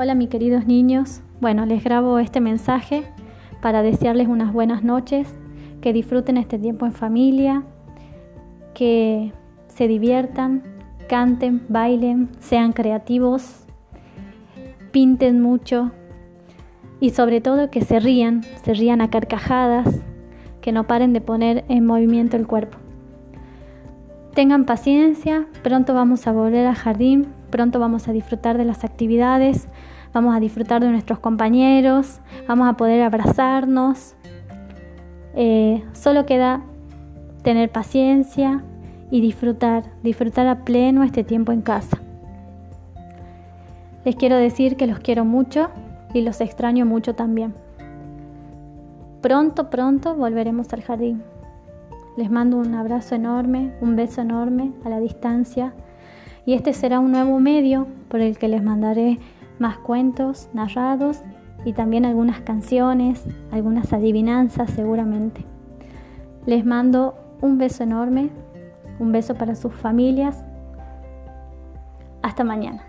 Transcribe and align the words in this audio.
Hola 0.00 0.14
mis 0.14 0.28
queridos 0.28 0.64
niños, 0.64 1.22
bueno, 1.40 1.66
les 1.66 1.82
grabo 1.82 2.20
este 2.20 2.40
mensaje 2.40 3.02
para 3.60 3.82
desearles 3.82 4.28
unas 4.28 4.52
buenas 4.52 4.84
noches, 4.84 5.26
que 5.80 5.92
disfruten 5.92 6.36
este 6.36 6.56
tiempo 6.56 6.86
en 6.86 6.92
familia, 6.92 7.64
que 8.74 9.32
se 9.66 9.88
diviertan, 9.88 10.62
canten, 11.08 11.62
bailen, 11.68 12.28
sean 12.38 12.72
creativos, 12.72 13.64
pinten 14.92 15.42
mucho 15.42 15.90
y 17.00 17.10
sobre 17.10 17.40
todo 17.40 17.68
que 17.68 17.80
se 17.80 17.98
rían, 17.98 18.44
se 18.62 18.74
rían 18.74 19.00
a 19.00 19.10
carcajadas, 19.10 20.00
que 20.60 20.70
no 20.70 20.86
paren 20.86 21.12
de 21.12 21.20
poner 21.20 21.64
en 21.68 21.84
movimiento 21.84 22.36
el 22.36 22.46
cuerpo. 22.46 22.78
Tengan 24.32 24.64
paciencia, 24.64 25.48
pronto 25.64 25.92
vamos 25.92 26.28
a 26.28 26.32
volver 26.32 26.68
al 26.68 26.76
jardín, 26.76 27.26
pronto 27.50 27.78
vamos 27.78 28.08
a 28.08 28.12
disfrutar 28.12 28.58
de 28.58 28.64
las 28.64 28.84
actividades, 28.84 29.68
vamos 30.12 30.34
a 30.34 30.40
disfrutar 30.40 30.82
de 30.82 30.90
nuestros 30.90 31.18
compañeros, 31.18 32.20
vamos 32.46 32.68
a 32.68 32.74
poder 32.74 33.02
abrazarnos. 33.02 34.14
Eh, 35.34 35.84
solo 35.92 36.26
queda 36.26 36.62
tener 37.42 37.70
paciencia 37.70 38.62
y 39.10 39.20
disfrutar, 39.20 39.84
disfrutar 40.02 40.46
a 40.46 40.64
pleno 40.64 41.02
este 41.02 41.24
tiempo 41.24 41.52
en 41.52 41.62
casa. 41.62 41.98
Les 44.04 44.16
quiero 44.16 44.36
decir 44.36 44.76
que 44.76 44.86
los 44.86 45.00
quiero 45.00 45.24
mucho 45.24 45.70
y 46.14 46.22
los 46.22 46.40
extraño 46.40 46.86
mucho 46.86 47.14
también. 47.14 47.54
Pronto, 49.20 49.70
pronto 49.70 50.14
volveremos 50.14 50.72
al 50.72 50.82
jardín. 50.82 51.22
Les 52.16 52.30
mando 52.30 52.56
un 52.56 52.74
abrazo 52.74 53.14
enorme, 53.14 53.72
un 53.80 53.96
beso 53.96 54.20
enorme 54.20 54.72
a 54.84 54.88
la 54.88 55.00
distancia 55.00 55.72
y 56.48 56.54
este 56.54 56.72
será 56.72 56.98
un 56.98 57.12
nuevo 57.12 57.38
medio 57.40 57.86
por 58.08 58.22
el 58.22 58.38
que 58.38 58.48
les 58.48 58.62
mandaré 58.62 59.18
más 59.58 59.76
cuentos 59.76 60.48
narrados 60.54 61.20
y 61.66 61.74
también 61.74 62.06
algunas 62.06 62.40
canciones, 62.40 63.22
algunas 63.50 63.92
adivinanzas 63.92 64.70
seguramente. 64.70 65.44
Les 66.46 66.64
mando 66.64 67.16
un 67.42 67.58
beso 67.58 67.82
enorme, 67.82 68.30
un 68.98 69.12
beso 69.12 69.34
para 69.34 69.54
sus 69.56 69.74
familias. 69.74 70.42
Hasta 72.22 72.44
mañana. 72.44 72.82